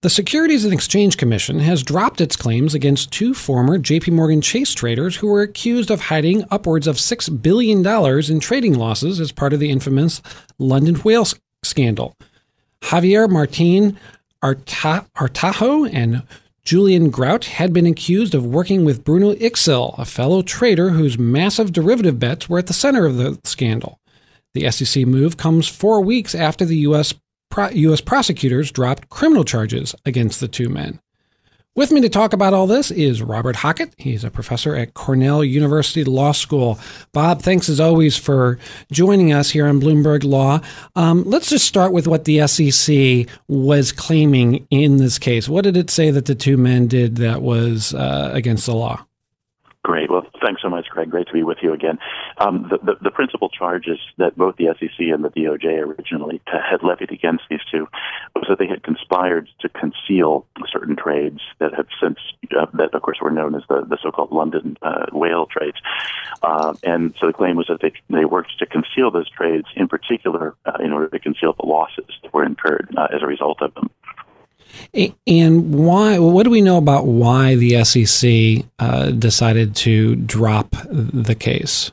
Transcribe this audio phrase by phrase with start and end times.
[0.00, 4.72] The Securities and Exchange Commission has dropped its claims against two former JP Morgan Chase
[4.72, 7.84] traders who were accused of hiding upwards of $6 billion
[8.30, 10.22] in trading losses as part of the infamous
[10.56, 11.26] London whale
[11.64, 12.14] scandal.
[12.80, 13.98] Javier Martin
[14.40, 16.22] Arta- Artajo and
[16.62, 21.72] Julian Grout had been accused of working with Bruno Iksil, a fellow trader whose massive
[21.72, 23.98] derivative bets were at the center of the scandal.
[24.54, 27.14] The SEC move comes four weeks after the U.S.
[27.58, 28.00] Pro- U.S.
[28.00, 31.00] prosecutors dropped criminal charges against the two men.
[31.74, 33.94] With me to talk about all this is Robert Hockett.
[33.98, 36.78] He's a professor at Cornell University Law School.
[37.12, 38.60] Bob, thanks as always for
[38.92, 40.60] joining us here on Bloomberg Law.
[40.94, 45.48] Um, let's just start with what the SEC was claiming in this case.
[45.48, 49.04] What did it say that the two men did that was uh, against the law?
[49.88, 50.10] Great.
[50.10, 51.10] Well, thanks so much, Craig.
[51.10, 51.98] Great to be with you again.
[52.36, 56.82] Um, the, the, the, principal charges that both the SEC and the DOJ originally had
[56.82, 57.88] levied against these two
[58.34, 62.18] was that they had conspired to conceal certain trades that have since,
[62.54, 65.78] uh, that of course were known as the, the so-called London uh, whale trades.
[66.42, 69.88] Uh, and so the claim was that they, they worked to conceal those trades, in
[69.88, 73.62] particular, uh, in order to conceal the losses that were incurred uh, as a result
[73.62, 73.88] of them.
[75.26, 76.18] And why?
[76.18, 81.92] What do we know about why the SEC uh, decided to drop the case?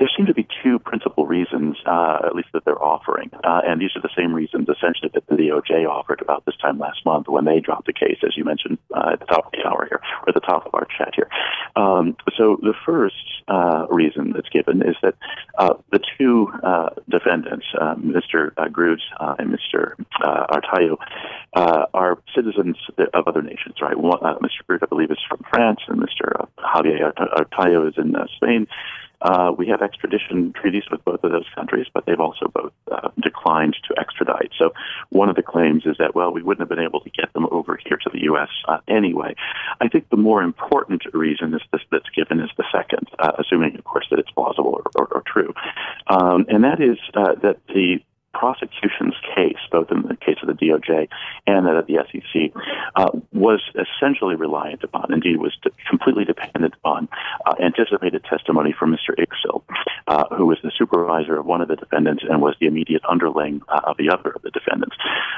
[0.00, 3.78] There seem to be two principal reasons, uh, at least that they're offering, uh, and
[3.78, 7.28] these are the same reasons essentially that the DOJ offered about this time last month
[7.28, 9.86] when they dropped the case, as you mentioned uh, at the top of the hour
[9.90, 11.28] here, or at the top of our chat here.
[11.76, 13.14] Um, so the first
[13.48, 15.16] uh, reason that's given is that
[15.58, 18.54] uh, the two uh, defendants, Mr.
[18.72, 20.02] Groot and Mr.
[20.22, 20.96] Artayo,
[21.92, 22.78] are citizens
[23.12, 23.98] of other nations, right?
[23.98, 24.64] One, Mr.
[24.66, 26.48] Groot, I believe, is from France, and Mr.
[26.58, 28.66] Javier Artayo is in Spain.
[29.22, 33.08] Uh, we have extradition treaties with both of those countries, but they've also both uh,
[33.22, 34.50] declined to extradite.
[34.58, 34.72] So
[35.10, 37.46] one of the claims is that, well, we wouldn't have been able to get them
[37.50, 38.48] over here to the U.S.
[38.68, 39.34] Uh, anyway.
[39.80, 43.76] I think the more important reason is this, that's given is the second, uh, assuming,
[43.76, 45.54] of course, that it's plausible or, or, or true.
[46.06, 48.00] Um, and that is uh, that the
[48.32, 51.08] prosecution's case, both in the case of the DOJ
[51.46, 52.52] and that of the SEC,
[52.94, 55.56] uh, was essentially reliant upon, indeed was
[55.88, 57.08] completely dependent on,
[57.46, 59.14] uh, anticipated testimony from Mr.
[59.18, 59.62] Iksil,
[60.06, 63.62] uh, who was the supervisor of one of the defendants and was the immediate underling
[63.68, 64.96] uh, of the other of the defendants.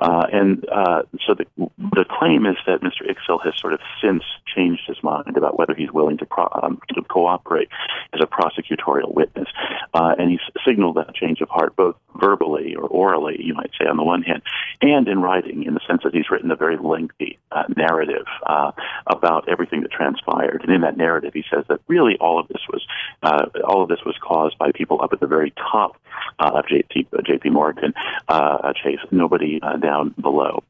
[0.00, 1.44] Uh, and uh, so the,
[1.92, 3.04] the claim is that Mr.
[3.04, 6.80] Iksil has sort of since changed his mind about whether he's willing to, pro- um,
[6.94, 7.68] to cooperate
[8.14, 9.48] as a prosecutorial witness.
[9.92, 13.96] and he's signaled that change of heart both verbally or orally, you might say, on
[13.96, 14.42] the one hand,
[14.80, 18.72] and in writing, in the sense that he's written a very lengthy uh, narrative uh,
[19.06, 20.62] about everything that transpired.
[20.62, 22.86] And in that narrative, he says that really all of this was
[23.22, 25.96] uh, all of this was caused by people up at the very top
[26.38, 27.92] uh, of JP, JP Morgan
[28.28, 30.62] uh, Chase, nobody uh, down below.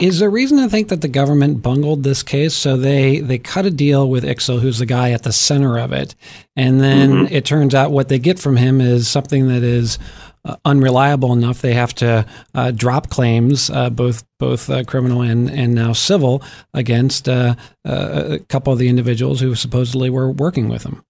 [0.00, 2.54] Is there reason to think that the government bungled this case?
[2.54, 5.92] So they, they cut a deal with Iksil, who's the guy at the center of
[5.92, 6.14] it,
[6.54, 7.34] and then mm-hmm.
[7.34, 9.98] it turns out what they get from him is something that is
[10.46, 11.60] uh, unreliable enough.
[11.60, 12.24] They have to
[12.54, 16.42] uh, drop claims, uh, both both uh, criminal and and now civil,
[16.72, 21.04] against uh, a couple of the individuals who supposedly were working with them.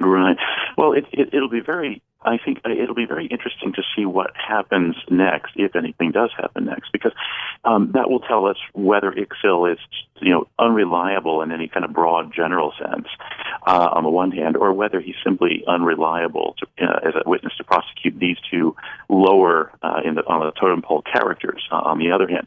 [0.00, 0.33] Right.
[0.94, 4.96] It, it, it'll be very I think it'll be very interesting to see what happens
[5.10, 7.12] next, if anything does happen next, because
[7.64, 9.78] um, that will tell us whether Iksil is,
[10.20, 13.06] you know, unreliable in any kind of broad general sense,
[13.66, 17.52] uh, on the one hand, or whether he's simply unreliable to, uh, as a witness
[17.58, 18.74] to prosecute these two
[19.10, 21.62] lower uh, in the, on the totem pole characters.
[21.70, 22.46] Uh, on the other hand,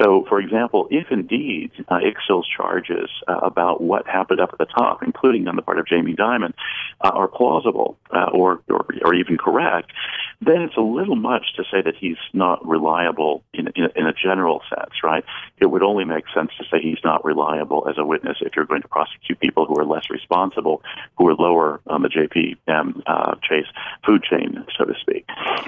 [0.00, 4.64] so, for example, if indeed uh, Iksil's charges uh, about what happened up at the
[4.64, 6.54] top, including on the part of Jamie Dimon,
[7.02, 9.92] uh, are plausible uh, or, or, or even correct,
[10.40, 14.12] then it's a little much to say that he's not reliable in, in, in a
[14.14, 15.22] general sense, right?
[15.58, 18.64] It would only make sense to say he's not reliable as a witness if you're
[18.64, 20.82] going to prosecute people who are less responsible,
[21.18, 23.66] who are lower on the JPM uh, Chase
[24.06, 25.26] food chain, so to speak.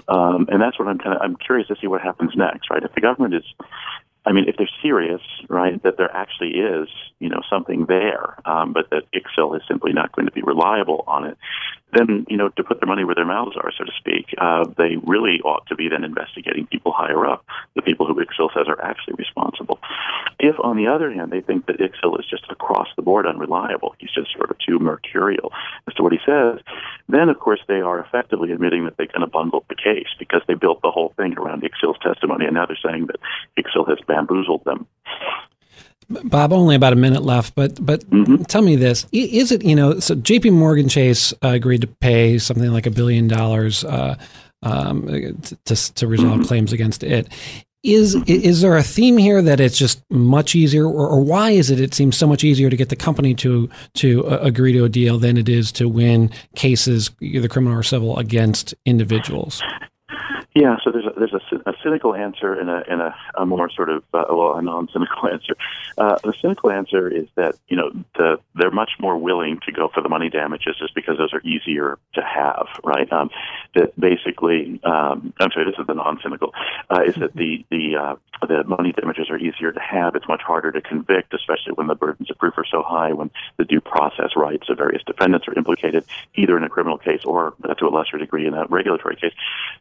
[0.08, 2.82] Um, and that's what I'm kind of I'm curious to see what happens next, right?
[2.82, 3.44] If the government is
[4.24, 6.88] I mean, if they're serious, right, that there actually is,
[7.18, 11.04] you know, something there, um, but that Iksil is simply not going to be reliable
[11.08, 11.36] on it,
[11.92, 14.64] then, you know, to put their money where their mouths are, so to speak, uh,
[14.78, 18.66] they really ought to be then investigating people higher up, the people who Iksil says
[18.68, 19.78] are actually responsible.
[20.38, 23.94] If, on the other hand, they think that Iksil is just across the board unreliable,
[23.98, 25.52] he's just sort of too mercurial
[25.86, 26.60] as to what he says,
[27.08, 30.42] then, of course, they are effectively admitting that they kind of bungled the case because
[30.48, 33.16] they built the whole thing around Iksil's testimony, and now they're saying that
[33.58, 34.86] ICSIL has bamboozled them.
[36.24, 38.42] Bob, only about a minute left, but but mm-hmm.
[38.44, 39.98] tell me this: Is it you know?
[40.00, 40.50] So J.P.
[40.50, 44.16] Morgan Chase uh, agreed to pay something like a billion dollars uh,
[44.62, 45.06] um,
[45.64, 46.42] to to resolve mm-hmm.
[46.42, 47.28] claims against it.
[47.82, 51.68] Is is there a theme here that it's just much easier, or, or, why is
[51.70, 51.80] it?
[51.80, 54.88] It seems so much easier to get the company to to uh, agree to a
[54.88, 59.62] deal than it is to win cases, either criminal or civil, against individuals.
[60.54, 63.70] Yeah, so there's a, there's a, a cynical answer and a and a, a more
[63.70, 65.56] sort of uh, well a non-cynical answer.
[65.96, 69.88] Uh, the cynical answer is that you know the, they're much more willing to go
[69.94, 73.10] for the money damages just because those are easier to have, right?
[73.10, 73.30] Um,
[73.74, 76.52] that basically, um, I'm sorry, this is the non-cynical,
[76.90, 77.96] uh, is that the the
[78.46, 80.14] the money damages are easier to have.
[80.14, 83.30] It's much harder to convict, especially when the burdens of proof are so high, when
[83.56, 86.04] the due process rights of various defendants are implicated,
[86.34, 89.32] either in a criminal case or uh, to a lesser degree in a regulatory case.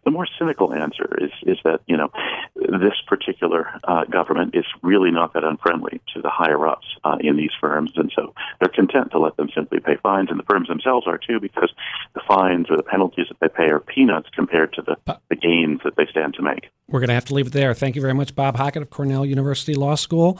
[0.06, 2.12] The more cynical answer is is that you know
[2.56, 7.38] this particular uh, government is really not that unfriendly to the higher ups uh, in
[7.38, 10.68] these firms, and so they're content to let them simply pay fines, and the firms
[10.68, 11.72] themselves are too, because
[12.14, 15.82] the fines or the penalties that they pay are peanuts compared to the, the gains
[15.84, 16.70] that they stand to make.
[16.88, 17.74] We're going to have to leave it there.
[17.74, 20.40] Thank you very much, Bob Hockett of Cornell University Law School.